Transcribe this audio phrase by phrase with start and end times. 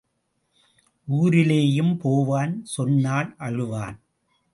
[1.07, 3.99] ஊரிலேயும் போவான் சொன்னால் அழுவான்.